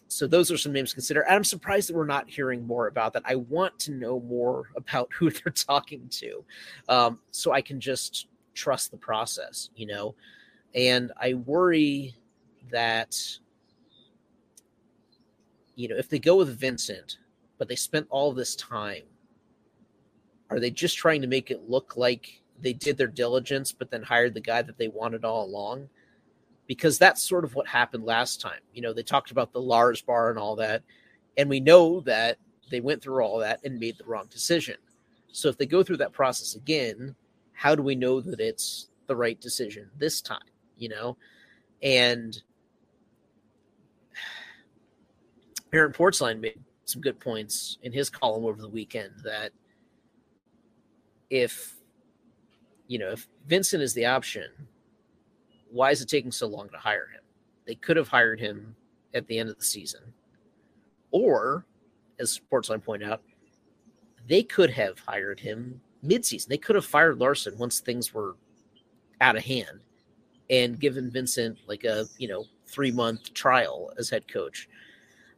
so 0.08 0.26
those 0.26 0.52
are 0.52 0.58
some 0.58 0.74
names 0.74 0.90
to 0.90 0.96
consider. 0.96 1.22
And 1.22 1.36
I'm 1.36 1.44
surprised 1.44 1.90
that 1.90 1.96
we're 1.96 2.06
not 2.06 2.30
hearing 2.30 2.66
more 2.66 2.88
about 2.88 3.14
that. 3.14 3.24
I 3.26 3.36
want 3.36 3.78
to 3.80 3.92
know 3.92 4.20
more 4.20 4.70
about 4.76 5.10
who 5.18 5.30
they're 5.30 5.54
talking 5.54 6.08
to, 6.10 6.44
um, 6.88 7.20
so 7.32 7.52
I 7.52 7.62
can 7.62 7.80
just 7.80 8.28
trust 8.54 8.92
the 8.92 8.98
process, 8.98 9.70
you 9.76 9.86
know. 9.86 10.16
And 10.76 11.12
I 11.20 11.34
worry 11.34 12.16
that 12.72 13.16
you 15.76 15.88
know 15.88 15.96
if 15.96 16.10
they 16.10 16.20
go 16.20 16.36
with 16.38 16.60
Vincent, 16.60 17.18
but 17.58 17.68
they 17.68 17.76
spent 17.76 18.08
all 18.10 18.34
this 18.34 18.56
time, 18.56 19.04
are 20.50 20.60
they 20.60 20.72
just 20.72 20.98
trying 20.98 21.22
to 21.22 21.28
make 21.28 21.52
it 21.52 21.70
look 21.70 21.98
like 21.98 22.42
they 22.62 22.74
did 22.74 22.98
their 22.98 23.08
diligence, 23.08 23.72
but 23.72 23.90
then 23.90 24.04
hired 24.04 24.34
the 24.34 24.42
guy 24.42 24.62
that 24.62 24.78
they 24.78 24.88
wanted 24.90 25.26
all 25.26 25.46
along? 25.46 25.90
because 26.70 27.00
that's 27.00 27.24
sort 27.24 27.44
of 27.44 27.56
what 27.56 27.68
happened 27.68 28.06
last 28.06 28.40
time. 28.40 28.60
You 28.76 28.84
know, 28.84 28.94
they 28.94 29.02
talked 29.02 29.32
about 29.32 29.52
the 29.52 29.60
Lars 29.60 30.04
bar 30.04 30.30
and 30.30 30.38
all 30.38 30.56
that, 30.58 30.84
and 31.36 31.50
we 31.50 31.60
know 31.60 32.02
that 32.02 32.38
they 32.70 32.80
went 32.80 33.02
through 33.02 33.24
all 33.24 33.40
that 33.40 33.60
and 33.66 33.80
made 33.80 33.98
the 33.98 34.06
wrong 34.06 34.28
decision. 34.30 34.76
So 35.32 35.50
if 35.50 35.58
they 35.58 35.66
go 35.66 35.82
through 35.82 35.98
that 35.98 36.14
process 36.14 36.54
again, 36.54 37.16
how 37.54 37.74
do 37.74 37.82
we 37.82 37.96
know 37.96 38.22
that 38.22 38.40
it's 38.40 38.88
the 39.08 39.16
right 39.16 39.42
decision 39.42 39.90
this 39.98 40.22
time? 40.22 40.49
You 40.80 40.90
know, 40.90 41.18
and 41.84 42.42
Aaron 45.72 45.94
Portzline 45.94 46.40
made 46.40 46.60
some 46.86 47.02
good 47.02 47.20
points 47.20 47.78
in 47.84 47.92
his 47.92 48.10
column 48.10 48.46
over 48.46 48.60
the 48.60 48.70
weekend 48.70 49.12
that 49.24 49.52
if 51.30 51.76
you 52.88 52.98
know 52.98 53.12
if 53.12 53.28
Vincent 53.46 53.84
is 53.84 53.94
the 53.94 54.06
option 54.08 54.50
why 55.72 55.92
is 55.92 56.02
it 56.02 56.10
taking 56.10 56.32
so 56.32 56.48
long 56.48 56.70
to 56.70 56.78
hire 56.78 57.08
him? 57.14 57.22
They 57.66 57.76
could 57.76 57.98
have 57.98 58.08
hired 58.08 58.40
him 58.40 58.76
at 59.14 59.28
the 59.28 59.38
end 59.38 59.50
of 59.50 59.58
the 59.58 59.66
season. 59.66 60.02
Or, 61.12 61.66
as 62.20 62.42
Portzline 62.52 62.84
pointed 62.84 63.10
out, 63.10 63.22
they 64.28 64.44
could 64.44 64.70
have 64.72 65.00
hired 65.00 65.40
him 65.40 65.82
midseason. 66.06 66.48
They 66.48 66.58
could 66.58 66.76
have 66.76 66.86
fired 66.86 67.20
Larsen 67.20 67.58
once 67.58 67.80
things 67.80 68.14
were 68.14 68.36
out 69.22 69.36
of 69.36 69.44
hand 69.44 69.82
and 70.50 70.80
given 70.80 71.12
Vincent 71.12 71.60
like 71.68 71.84
a, 71.84 72.06
you 72.18 72.28
know, 72.28 72.46
three 72.68 72.92
month 72.92 73.34
trial 73.34 73.92
as 73.98 74.10
head 74.10 74.28
coach. 74.28 74.68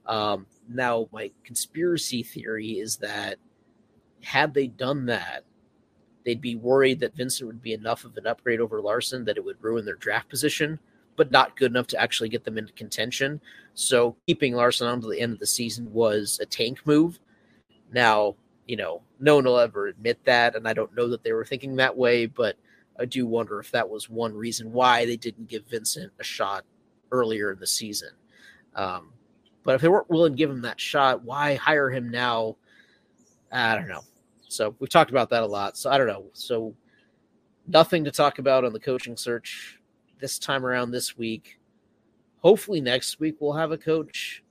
Um, 0.06 0.46
now, 0.70 1.08
my 1.12 1.32
conspiracy 1.44 2.24
theory 2.24 2.80
is 2.80 2.98
that 2.98 3.38
had 4.24 4.53
they 4.53 4.68
done 4.68 5.06
that, 5.08 5.44
they'd 6.25 6.41
be 6.41 6.56
worried 6.56 7.00
that 7.00 7.15
Vincent 7.15 7.48
would 7.48 7.62
be 7.62 7.74
enough 7.74 8.03
of 8.03 8.15
an 8.18 8.27
upgrade 8.27 8.60
over 8.60 8.82
Larsen 8.82 9.25
that 9.25 9.38
it 9.38 9.44
would 9.44 9.62
ruin 9.62 9.86
their 9.86 9.96
draft 9.96 10.30
position, 10.30 10.80
but 11.15 11.32
not 11.32 11.58
good 11.58 11.72
enough 11.72 11.88
to 11.88 12.01
actually 12.01 12.30
get 12.30 12.44
them 12.44 12.58
into 12.58 12.74
contention. 12.74 13.41
So 13.74 14.15
keeping 14.27 14.53
Larsen 14.53 14.88
on 14.88 15.01
to 15.01 15.08
the 15.08 15.20
end 15.20 15.34
of 15.34 15.39
the 15.39 15.48
season 15.48 15.91
was 15.91 16.39
a 16.41 16.46
tank 16.46 16.82
move. 16.86 17.20
Now, 17.91 18.36
you 18.68 18.77
know, 18.77 19.01
no 19.20 19.36
one 19.36 19.46
will 19.46 19.60
ever 19.60 19.88
admit 19.88 20.24
that, 20.25 20.56
and 20.56 20.68
I 20.68 20.74
don't 20.74 20.96
know 20.96 21.08
that 21.10 21.24
they 21.24 21.34
were 21.34 21.46
thinking 21.46 21.75
that 21.75 21.98
way, 21.98 22.25
but 22.25 22.56
I 23.00 23.05
do 23.05 23.25
wonder 23.25 23.60
if 23.60 23.71
that 23.71 23.89
was 23.89 24.10
one 24.10 24.33
reason 24.33 24.71
why 24.71 25.05
they 25.05 25.17
didn't 25.17 25.48
give 25.48 25.65
Vincent 25.65 26.12
a 26.19 26.24
shot 26.24 26.65
earlier 27.12 27.51
in 27.51 27.60
the 27.60 27.67
season. 27.67 28.12
Um, 28.75 29.13
but 29.63 29.75
if 29.75 29.81
they 29.81 29.88
weren't 29.88 30.10
willing 30.10 30.33
to 30.33 30.38
give 30.38 30.50
him 30.50 30.62
that 30.62 30.79
shot, 30.79 31.24
why 31.24 31.55
hire 31.55 31.89
him 31.89 32.10
now? 32.10 32.57
I 33.51 33.75
don't 33.75 33.88
know. 33.88 34.01
So 34.48 34.75
we've 34.79 34.89
talked 34.89 35.12
about 35.12 35.29
that 35.29 35.43
a 35.43 35.48
lot. 35.48 35.77
So 35.77 35.89
I 35.89 35.98
don't 35.98 36.07
know. 36.07 36.25
So 36.33 36.75
nothing 37.67 38.03
to 38.03 38.12
talk 38.12 38.39
about 38.39 38.65
on 38.65 38.74
the 38.74 38.79
coaching 38.79 39.15
search 39.17 39.79
this 40.19 40.39
time 40.39 40.65
around 40.65 40.91
this 40.91 41.17
week. 41.17 41.60
Hopefully 42.39 42.81
next 42.81 43.19
week 43.19 43.36
we'll 43.39 43.53
have 43.53 43.71
a 43.71 43.77
coach. 43.77 44.43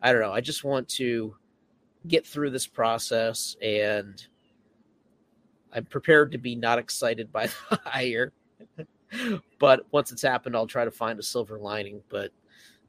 I 0.00 0.12
don't 0.12 0.22
know. 0.22 0.32
I 0.32 0.40
just 0.40 0.64
want 0.64 0.88
to 0.90 1.36
get 2.06 2.26
through 2.26 2.50
this 2.50 2.66
process 2.66 3.56
and 3.62 4.26
I'm 5.72 5.84
prepared 5.84 6.32
to 6.32 6.38
be 6.38 6.54
not 6.54 6.78
excited 6.78 7.32
by 7.32 7.46
the 7.70 7.80
hire. 7.84 8.32
but 9.58 9.86
once 9.90 10.12
it's 10.12 10.22
happened, 10.22 10.56
I'll 10.56 10.66
try 10.66 10.84
to 10.84 10.90
find 10.90 11.18
a 11.18 11.22
silver 11.22 11.58
lining. 11.58 12.02
But 12.08 12.30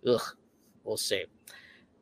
ugh, 0.07 0.21
we'll 0.83 0.97
see. 0.97 1.25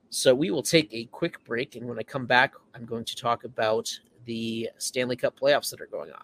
So 0.09 0.35
we 0.35 0.51
will 0.51 0.63
take 0.63 0.89
a 0.91 1.05
quick 1.05 1.43
break, 1.45 1.75
and 1.75 1.87
when 1.87 1.97
I 1.97 2.03
come 2.03 2.25
back, 2.25 2.53
I'm 2.75 2.85
going 2.85 3.05
to 3.05 3.15
talk 3.15 3.45
about 3.45 3.89
the 4.25 4.69
Stanley 4.77 5.15
Cup 5.15 5.39
playoffs 5.39 5.69
that 5.71 5.79
are 5.79 5.87
going 5.87 6.11
on. 6.11 6.23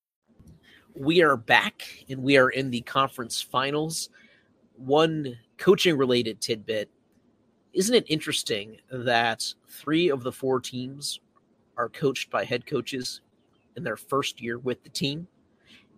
We 0.95 1.21
are 1.21 1.37
back 1.37 1.83
and 2.09 2.21
we 2.21 2.37
are 2.37 2.49
in 2.49 2.69
the 2.69 2.81
conference 2.81 3.41
finals. 3.41 4.09
One 4.75 5.37
coaching 5.57 5.97
related 5.97 6.41
tidbit 6.41 6.89
isn't 7.73 7.95
it 7.95 8.05
interesting 8.09 8.77
that 8.91 9.45
three 9.69 10.09
of 10.09 10.23
the 10.23 10.31
four 10.31 10.59
teams 10.59 11.21
are 11.77 11.87
coached 11.87 12.29
by 12.29 12.43
head 12.43 12.65
coaches 12.65 13.21
in 13.77 13.83
their 13.83 13.95
first 13.95 14.41
year 14.41 14.59
with 14.59 14.83
the 14.83 14.89
team? 14.89 15.27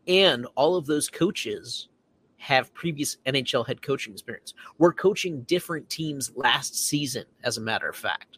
And 0.07 0.45
all 0.55 0.75
of 0.75 0.85
those 0.85 1.09
coaches 1.09 1.89
have 2.37 2.73
previous 2.73 3.17
NHL 3.25 3.65
head 3.65 3.81
coaching 3.81 4.13
experience. 4.13 4.53
We're 4.77 4.93
coaching 4.93 5.41
different 5.43 5.89
teams 5.89 6.31
last 6.35 6.75
season, 6.75 7.23
as 7.43 7.57
a 7.57 7.61
matter 7.61 7.89
of 7.89 7.95
fact. 7.95 8.37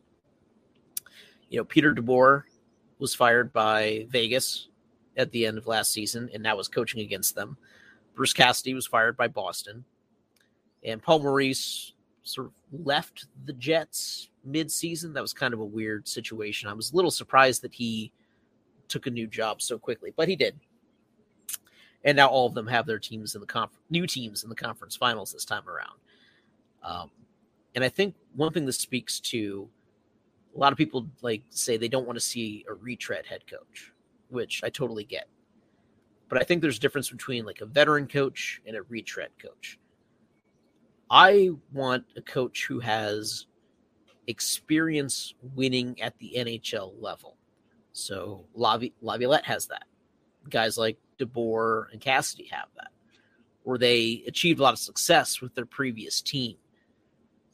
You 1.50 1.58
know, 1.58 1.66
Peter 1.66 1.94
DeBoer 1.94 2.44
was 3.00 3.14
fired 3.14 3.52
by 3.52 4.06
Vegas 4.10 4.70
at 5.18 5.32
the 5.32 5.46
end 5.46 5.58
of 5.58 5.68
last 5.68 5.92
season, 5.92 6.30
and 6.34 6.44
now 6.44 6.56
was 6.56 6.68
coaching 6.68 7.02
against 7.02 7.36
them. 7.36 7.58
Bruce 8.16 8.34
Cassidy 8.34 8.74
was 8.74 8.88
fired 8.88 9.18
by 9.18 9.28
Boston, 9.28 9.86
and 10.84 11.02
Paul 11.02 11.20
Maurice 11.20 11.94
sort 12.24 12.48
of 12.48 12.86
left 12.86 13.28
the 13.46 13.54
Jets 13.54 14.30
mid-season. 14.44 15.14
That 15.14 15.22
was 15.22 15.34
kind 15.34 15.54
of 15.54 15.60
a 15.60 15.66
weird 15.66 16.08
situation. 16.08 16.70
I 16.70 16.74
was 16.74 16.92
a 16.92 16.96
little 16.96 17.12
surprised 17.12 17.62
that 17.62 17.74
he 17.74 18.12
took 18.88 19.08
a 19.08 19.12
new 19.12 19.28
job 19.28 19.62
so 19.62 19.78
quickly, 19.78 20.14
but 20.16 20.28
he 20.28 20.36
did. 20.36 20.60
And 22.04 22.16
now 22.18 22.28
all 22.28 22.46
of 22.46 22.54
them 22.54 22.68
have 22.68 22.86
their 22.86 23.00
teams 23.00 23.34
in 23.34 23.42
the 23.42 23.48
conf- 23.48 23.80
new 23.90 24.06
teams 24.06 24.44
in 24.44 24.50
the 24.50 24.56
conference 24.56 24.96
finals 24.96 25.34
this 25.34 25.46
time 25.46 25.68
around. 25.68 25.98
Um, 26.84 27.10
and 27.74 27.84
I 27.84 27.90
think 27.90 28.16
one 28.36 28.54
thing 28.54 28.66
this 28.66 28.78
speaks 28.78 29.20
to 29.22 29.68
a 30.56 30.60
lot 30.60 30.72
of 30.72 30.78
people 30.78 31.08
like 31.22 31.44
say 31.50 31.78
they 31.78 31.88
don't 31.88 32.06
want 32.06 32.16
to 32.16 32.24
see 32.24 32.64
a 32.70 32.74
retread 32.74 33.26
head 33.26 33.42
coach 33.50 33.92
which 34.30 34.62
I 34.64 34.70
totally 34.70 35.04
get. 35.04 35.28
But 36.28 36.42
I 36.42 36.44
think 36.44 36.62
there's 36.62 36.78
a 36.78 36.82
difference 36.82 37.10
between 37.10 37.46
like 37.46 37.62
a 37.62 37.66
veteran 37.66 38.08
coach 38.08 38.62
and 38.66 38.76
a 38.76 38.82
retread 38.84 39.30
coach. 39.42 39.80
I 41.10 41.52
want 41.72 42.06
a 42.18 42.22
coach 42.22 42.66
who 42.68 42.80
has 42.80 43.46
experience 44.28 45.36
winning 45.54 46.02
at 46.02 46.18
the 46.18 46.34
NHL 46.36 46.94
level. 47.00 47.38
So 47.94 48.46
Lavi- 48.58 48.94
Laviolette 49.02 49.46
has 49.46 49.68
that. 49.68 49.86
Guys 50.50 50.78
like 50.78 50.98
DeBoer 51.20 51.92
and 51.92 52.02
Cassidy 52.02 52.50
have 52.52 52.68
that, 52.76 52.90
where 53.64 53.78
they 53.78 54.24
achieved 54.28 54.60
a 54.60 54.64
lot 54.64 54.74
of 54.74 54.80
success 54.80 55.42
with 55.42 55.54
their 55.54 55.66
previous 55.66 56.22
team. 56.22 56.58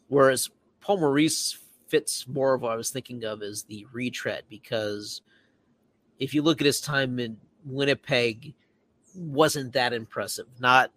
Whereas 0.08 0.50
Paul 0.80 0.98
Maurice 0.98 1.58
fits 1.88 2.26
more 2.28 2.54
of 2.54 2.62
what 2.62 2.72
I 2.72 2.78
was 2.78 2.90
thinking 2.90 3.26
of 3.26 3.42
as 3.42 3.64
the 3.64 3.86
retread 3.92 4.44
because– 4.50 5.22
if 6.22 6.36
you 6.36 6.44
look 6.44 6.62
at 6.62 6.66
his 6.66 6.80
time 6.80 7.18
in 7.18 7.36
Winnipeg, 7.66 8.54
wasn't 9.16 9.74
that 9.74 9.92
impressive. 9.92 10.46
Not 10.60 10.92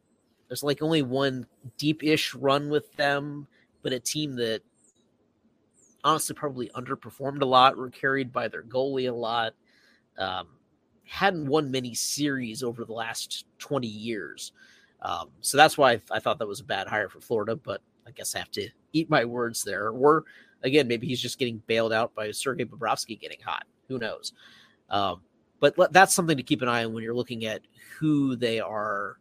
there's 0.49 0.63
like 0.63 0.83
only 0.83 1.01
one 1.01 1.47
deep-ish 1.79 2.35
run 2.35 2.69
with 2.69 2.95
them, 2.97 3.47
but 3.83 3.95
a 3.95 3.99
team 3.99 4.37
that 4.37 4.61
honestly 6.05 6.35
probably 6.35 6.69
underperformed 6.77 7.41
a 7.41 7.47
lot, 7.47 7.79
were 7.79 7.89
carried 7.89 8.33
by 8.33 8.49
their 8.49 8.63
goalie 8.63 9.09
a 9.09 9.15
lot, 9.15 9.55
um, 10.19 10.47
hadn't 11.05 11.47
won 11.47 11.71
many 11.71 11.95
series 11.95 12.63
over 12.63 12.85
the 12.85 12.93
last 12.93 13.47
20 13.59 13.87
years. 13.87 14.53
Um, 15.01 15.31
so 15.41 15.57
that's 15.57 15.79
why 15.79 15.93
I, 15.93 16.01
I 16.11 16.19
thought 16.19 16.39
that 16.39 16.47
was 16.47 16.61
a 16.61 16.65
bad 16.65 16.87
hire 16.87 17.09
for 17.09 17.23
Florida, 17.23 17.57
but 17.57 17.81
I 18.07 18.11
guess 18.11 18.35
I 18.35 18.41
have 18.41 18.51
to 18.53 18.69
eat 18.93 19.09
my 19.09 19.25
words 19.25 19.65
there. 19.65 19.89
Or 19.89 20.25
again, 20.63 20.87
maybe 20.87 21.07
he's 21.07 21.21
just 21.21 21.39
getting 21.39 21.63
bailed 21.67 21.95
out 21.95 22.15
by 22.15 22.31
Sergei 22.31 22.67
Bobrovsky 22.67 23.19
getting 23.19 23.41
hot. 23.41 23.65
Who 23.89 23.99
knows? 23.99 24.35
Um, 24.90 25.23
but 25.61 25.92
that's 25.92 26.14
something 26.14 26.37
to 26.37 26.42
keep 26.42 26.61
an 26.61 26.68
eye 26.68 26.85
on 26.85 26.92
when 26.92 27.03
you're 27.03 27.14
looking 27.14 27.47
at 27.47 27.62
who 27.99 28.37
they 28.37 28.61
are 28.61 29.18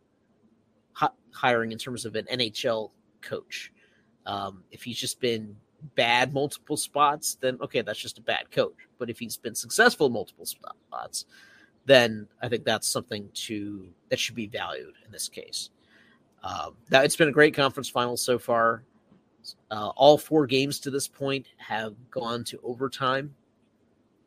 hiring 1.32 1.72
in 1.72 1.78
terms 1.78 2.06
of 2.06 2.16
an 2.16 2.26
NHL 2.32 2.92
coach. 3.22 3.72
Um, 4.26 4.64
if 4.72 4.84
he's 4.84 4.98
just 4.98 5.20
been 5.20 5.56
bad 5.96 6.34
multiple 6.34 6.78
spots, 6.78 7.38
then 7.42 7.58
okay, 7.62 7.82
that's 7.82 8.00
just 8.00 8.20
a 8.20 8.22
bad 8.22 8.52
coach. 8.52 8.76
But 8.98 9.10
if 9.10 9.20
he's 9.20 9.38
been 9.38 9.56
successful 9.56 10.10
multiple 10.10 10.46
spots, 10.46 11.26
then 11.86 12.28
I 12.42 12.48
think 12.48 12.64
that's 12.64 12.88
something 12.88 13.30
to 13.34 13.88
that 14.10 14.20
should 14.20 14.36
be 14.36 14.48
valued 14.48 14.94
in 15.06 15.12
this 15.12 15.28
case. 15.28 15.70
Um, 16.44 16.76
that 16.90 17.06
it's 17.06 17.16
been 17.16 17.30
a 17.30 17.34
great 17.34 17.54
conference 17.54 17.90
final 17.90 18.18
so 18.18 18.38
far. 18.38 18.84
Uh, 19.70 19.90
all 19.96 20.18
four 20.18 20.46
games 20.46 20.80
to 20.80 20.92
this 20.92 21.08
point 21.08 21.48
have 21.58 21.96
gone 22.10 22.46
to 22.46 22.60
overtime, 22.64 23.36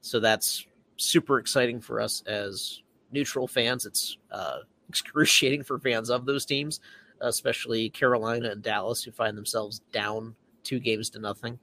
so 0.02 0.20
that's 0.20 0.66
super 0.96 1.38
exciting 1.38 1.80
for 1.80 2.00
us 2.00 2.22
as 2.26 2.82
neutral 3.12 3.46
fans. 3.46 3.86
It's 3.86 4.18
uh, 4.30 4.58
excruciating 4.88 5.64
for 5.64 5.78
fans 5.78 6.10
of 6.10 6.26
those 6.26 6.44
teams, 6.44 6.80
especially 7.20 7.90
Carolina 7.90 8.50
and 8.50 8.62
Dallas, 8.62 9.02
who 9.02 9.10
find 9.10 9.36
themselves 9.36 9.80
down 9.92 10.34
two 10.62 10.78
games 10.78 11.10
to 11.10 11.18
nothing. 11.18 11.58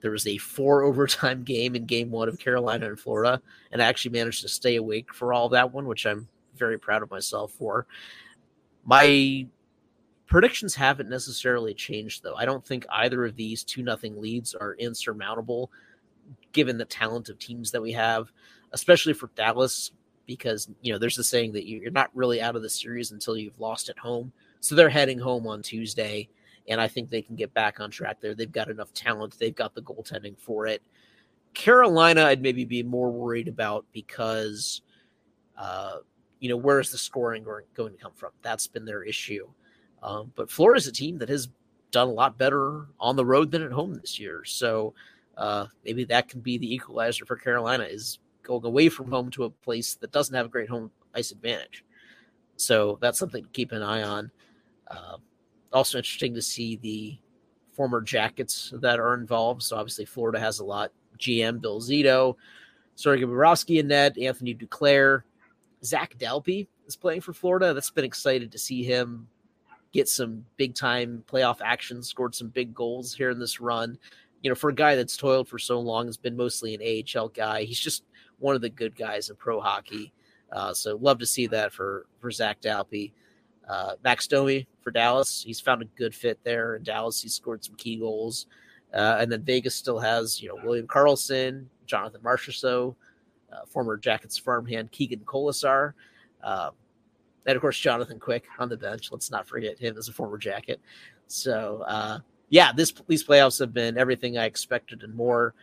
There 0.00 0.10
was 0.10 0.26
a 0.26 0.38
four 0.38 0.82
overtime 0.84 1.42
game 1.42 1.74
in 1.74 1.86
game 1.86 2.10
one 2.10 2.28
of 2.28 2.38
Carolina 2.38 2.88
and 2.88 2.98
Florida, 2.98 3.40
and 3.72 3.82
I 3.82 3.86
actually 3.86 4.12
managed 4.12 4.42
to 4.42 4.48
stay 4.48 4.76
awake 4.76 5.14
for 5.14 5.32
all 5.32 5.48
that 5.50 5.72
one, 5.72 5.86
which 5.86 6.06
I'm 6.06 6.28
very 6.56 6.78
proud 6.78 7.02
of 7.02 7.10
myself 7.10 7.52
for. 7.52 7.86
My 8.84 9.46
predictions 10.26 10.74
haven't 10.74 11.08
necessarily 11.08 11.74
changed, 11.74 12.22
though. 12.22 12.34
I 12.34 12.44
don't 12.44 12.64
think 12.64 12.86
either 12.90 13.24
of 13.24 13.36
these 13.36 13.64
two 13.64 13.82
nothing 13.82 14.20
leads 14.20 14.54
are 14.54 14.74
insurmountable 14.74 15.70
given 16.52 16.78
the 16.78 16.84
talent 16.84 17.28
of 17.28 17.38
teams 17.38 17.70
that 17.70 17.82
we 17.82 17.92
have, 17.92 18.32
especially 18.72 19.12
for 19.12 19.30
Dallas, 19.34 19.92
because 20.26 20.68
you 20.80 20.92
know 20.92 20.98
there's 20.98 21.16
the 21.16 21.24
saying 21.24 21.52
that 21.52 21.66
you're 21.66 21.90
not 21.90 22.10
really 22.14 22.40
out 22.40 22.56
of 22.56 22.62
the 22.62 22.70
series 22.70 23.10
until 23.10 23.36
you've 23.36 23.58
lost 23.58 23.88
at 23.88 23.98
home. 23.98 24.32
So 24.60 24.74
they're 24.74 24.88
heading 24.88 25.18
home 25.18 25.46
on 25.46 25.62
Tuesday, 25.62 26.28
and 26.68 26.80
I 26.80 26.88
think 26.88 27.08
they 27.08 27.22
can 27.22 27.36
get 27.36 27.52
back 27.54 27.80
on 27.80 27.90
track 27.90 28.20
there. 28.20 28.34
They've 28.34 28.50
got 28.50 28.70
enough 28.70 28.92
talent. 28.92 29.36
They've 29.38 29.54
got 29.54 29.74
the 29.74 29.82
goaltending 29.82 30.38
for 30.38 30.66
it. 30.66 30.82
Carolina, 31.54 32.24
I'd 32.24 32.42
maybe 32.42 32.64
be 32.64 32.82
more 32.82 33.10
worried 33.10 33.48
about 33.48 33.84
because, 33.92 34.82
uh, 35.56 35.96
you 36.38 36.48
know, 36.48 36.56
where's 36.56 36.90
the 36.90 36.98
scoring 36.98 37.42
going 37.42 37.92
to 37.92 37.98
come 37.98 38.12
from? 38.14 38.30
That's 38.42 38.66
been 38.66 38.84
their 38.84 39.02
issue. 39.02 39.48
Um, 40.02 40.32
but 40.36 40.50
Florida's 40.50 40.86
a 40.86 40.92
team 40.92 41.18
that 41.18 41.28
has 41.28 41.48
done 41.90 42.08
a 42.08 42.12
lot 42.12 42.38
better 42.38 42.86
on 42.98 43.16
the 43.16 43.24
road 43.24 43.50
than 43.50 43.62
at 43.62 43.72
home 43.72 43.94
this 43.94 44.18
year. 44.18 44.44
So 44.44 44.94
uh, 45.36 45.66
maybe 45.84 46.04
that 46.04 46.28
can 46.28 46.40
be 46.40 46.58
the 46.58 46.72
equalizer 46.72 47.24
for 47.24 47.36
Carolina 47.36 47.84
is 47.84 48.18
going 48.42 48.64
away 48.64 48.88
from 48.88 49.10
home 49.10 49.30
to 49.30 49.44
a 49.44 49.50
place 49.50 49.94
that 49.96 50.12
doesn't 50.12 50.34
have 50.34 50.46
a 50.46 50.50
great 50.50 50.68
home 50.68 50.90
ice 51.14 51.30
advantage. 51.30 51.84
So 52.56 52.98
that's 53.00 53.18
something 53.18 53.44
to 53.44 53.50
keep 53.50 53.72
an 53.72 53.82
eye 53.82 54.02
on. 54.02 54.30
Uh, 54.88 55.16
also 55.72 55.98
interesting 55.98 56.34
to 56.34 56.42
see 56.42 56.76
the 56.76 57.18
former 57.72 58.00
Jackets 58.00 58.72
that 58.76 58.98
are 58.98 59.14
involved. 59.14 59.62
So 59.62 59.76
obviously 59.76 60.04
Florida 60.04 60.38
has 60.38 60.58
a 60.58 60.64
lot. 60.64 60.92
GM 61.18 61.60
Bill 61.60 61.80
Zito, 61.80 62.36
Sergei 62.94 63.24
Bobrovsky 63.24 63.78
in 63.78 63.88
net, 63.88 64.18
Anthony 64.18 64.54
Duclair, 64.54 65.22
Zach 65.84 66.16
Dalpe 66.18 66.66
is 66.86 66.96
playing 66.96 67.20
for 67.20 67.32
Florida. 67.32 67.74
That's 67.74 67.90
been 67.90 68.04
excited 68.04 68.52
to 68.52 68.58
see 68.58 68.82
him 68.82 69.28
get 69.92 70.08
some 70.08 70.44
big 70.56 70.74
time 70.74 71.24
playoff 71.30 71.58
action, 71.62 72.02
scored 72.02 72.34
some 72.34 72.48
big 72.48 72.74
goals 72.74 73.14
here 73.14 73.30
in 73.30 73.38
this 73.38 73.60
run 73.60 73.98
you 74.42 74.50
know, 74.50 74.54
for 74.54 74.70
a 74.70 74.74
guy 74.74 74.96
that's 74.96 75.16
toiled 75.16 75.48
for 75.48 75.58
so 75.58 75.78
long, 75.80 76.06
has 76.06 76.16
been 76.16 76.36
mostly 76.36 76.74
an 76.74 77.04
AHL 77.16 77.28
guy. 77.28 77.64
He's 77.64 77.80
just 77.80 78.04
one 78.38 78.54
of 78.54 78.62
the 78.62 78.70
good 78.70 78.96
guys 78.96 79.30
in 79.30 79.36
pro 79.36 79.60
hockey. 79.60 80.12
Uh, 80.52 80.74
so 80.74 80.96
love 80.96 81.18
to 81.18 81.26
see 81.26 81.46
that 81.48 81.72
for 81.72 82.06
for 82.18 82.30
Zach 82.30 82.60
Dalpe. 82.60 83.12
Uh, 83.68 83.94
Max 84.02 84.26
Domi 84.26 84.66
for 84.82 84.90
Dallas. 84.90 85.44
He's 85.46 85.60
found 85.60 85.82
a 85.82 85.84
good 85.84 86.14
fit 86.14 86.40
there 86.42 86.74
in 86.74 86.82
Dallas. 86.82 87.22
He 87.22 87.28
scored 87.28 87.64
some 87.64 87.76
key 87.76 87.96
goals. 87.96 88.46
Uh, 88.92 89.18
and 89.20 89.30
then 89.30 89.42
Vegas 89.42 89.76
still 89.76 90.00
has, 90.00 90.42
you 90.42 90.48
know, 90.48 90.58
William 90.64 90.88
Karlsson, 90.88 91.66
Jonathan 91.86 92.20
Marchessault, 92.22 92.96
uh, 93.52 93.64
former 93.66 93.96
Jackets 93.96 94.36
farmhand 94.36 94.90
Keegan 94.90 95.20
Kolesar, 95.20 95.92
um, 96.42 96.70
and 97.46 97.56
of 97.56 97.60
course 97.60 97.78
Jonathan 97.78 98.18
Quick 98.18 98.46
on 98.58 98.68
the 98.68 98.76
bench. 98.76 99.12
Let's 99.12 99.30
not 99.30 99.46
forget 99.46 99.78
him 99.78 99.96
as 99.96 100.08
a 100.08 100.12
former 100.12 100.38
Jacket. 100.38 100.80
So 101.28 101.84
uh, 101.86 102.18
yeah, 102.50 102.72
this 102.72 102.92
these 103.06 103.24
playoffs 103.24 103.58
have 103.60 103.72
been 103.72 103.96
everything 103.96 104.36
I 104.36 104.44
expected 104.44 105.02
and 105.02 105.14
more. 105.14 105.54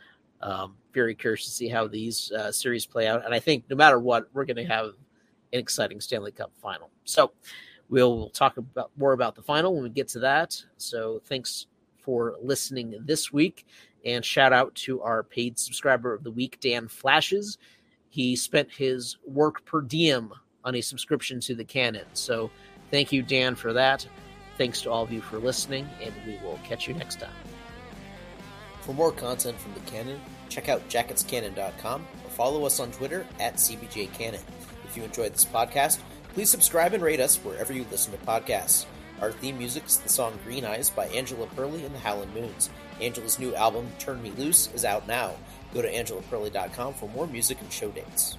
Um, 0.41 0.75
very 0.93 1.15
curious 1.15 1.45
to 1.45 1.51
see 1.51 1.67
how 1.67 1.87
these 1.87 2.31
uh, 2.31 2.51
series 2.51 2.85
play 2.85 3.07
out, 3.07 3.25
and 3.25 3.33
I 3.33 3.39
think 3.39 3.65
no 3.69 3.75
matter 3.75 3.99
what, 3.99 4.27
we're 4.33 4.45
going 4.45 4.57
to 4.57 4.65
have 4.65 4.85
an 5.53 5.59
exciting 5.59 6.01
Stanley 6.01 6.31
Cup 6.31 6.51
final. 6.61 6.89
So 7.03 7.31
we'll 7.89 8.29
talk 8.29 8.57
about 8.57 8.91
more 8.97 9.13
about 9.13 9.35
the 9.35 9.41
final 9.41 9.73
when 9.73 9.83
we 9.83 9.89
get 9.89 10.07
to 10.09 10.19
that. 10.19 10.61
So 10.77 11.21
thanks 11.25 11.67
for 11.97 12.35
listening 12.41 12.95
this 13.05 13.31
week. 13.31 13.65
And 14.05 14.23
shout 14.23 14.53
out 14.53 14.73
to 14.75 15.01
our 15.01 15.23
paid 15.23 15.59
subscriber 15.59 16.13
of 16.13 16.23
the 16.23 16.31
week, 16.31 16.59
Dan 16.61 16.87
Flashes. 16.87 17.57
He 18.09 18.35
spent 18.35 18.71
his 18.71 19.17
work 19.25 19.65
per 19.65 19.81
diem 19.81 20.31
on 20.63 20.75
a 20.75 20.81
subscription 20.81 21.39
to 21.41 21.55
the 21.55 21.65
Cannon. 21.65 22.05
So 22.13 22.49
thank 22.91 23.11
you, 23.11 23.21
Dan, 23.21 23.55
for 23.55 23.73
that. 23.73 24.07
Thanks 24.57 24.81
to 24.81 24.91
all 24.91 25.03
of 25.03 25.11
you 25.11 25.21
for 25.21 25.37
listening, 25.37 25.87
and 26.01 26.13
we 26.25 26.39
will 26.43 26.59
catch 26.63 26.87
you 26.87 26.93
next 26.95 27.19
time. 27.19 27.33
For 28.81 28.93
more 28.93 29.11
content 29.11 29.59
from 29.59 29.73
the 29.73 29.79
Cannon, 29.81 30.19
check 30.49 30.69
out 30.69 30.87
jacketscannon.com 30.89 32.01
or 32.23 32.29
follow 32.31 32.65
us 32.65 32.79
on 32.79 32.91
Twitter 32.91 33.25
at 33.39 33.55
CBJCannon. 33.55 34.41
If 34.85 34.97
you 34.97 35.03
enjoyed 35.03 35.33
this 35.33 35.45
podcast, 35.45 35.99
please 36.33 36.49
subscribe 36.49 36.93
and 36.93 37.03
rate 37.03 37.19
us 37.19 37.37
wherever 37.37 37.73
you 37.73 37.85
listen 37.91 38.13
to 38.13 38.25
podcasts. 38.25 38.85
Our 39.21 39.31
theme 39.31 39.57
music 39.57 39.85
is 39.85 39.97
the 39.97 40.09
song 40.09 40.39
Green 40.43 40.63
Eyes 40.63 40.89
by 40.89 41.07
Angela 41.07 41.47
Perley 41.47 41.85
and 41.85 41.93
the 41.93 41.99
Howlin' 41.99 42.33
Moons. 42.33 42.69
Angela's 43.01 43.39
new 43.39 43.53
album, 43.55 43.87
Turn 43.99 44.21
Me 44.21 44.31
Loose, 44.37 44.69
is 44.73 44.85
out 44.85 45.07
now. 45.07 45.33
Go 45.73 45.81
to 45.81 45.91
angelaperley.com 45.91 46.93
for 46.93 47.09
more 47.09 47.27
music 47.27 47.59
and 47.61 47.71
show 47.71 47.89
dates. 47.89 48.37